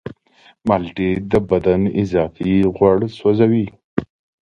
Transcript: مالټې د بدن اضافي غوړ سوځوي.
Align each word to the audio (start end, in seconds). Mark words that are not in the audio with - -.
مالټې 0.67 1.11
د 1.31 1.33
بدن 1.49 1.81
اضافي 2.01 2.53
غوړ 2.75 2.97
سوځوي. 3.17 3.65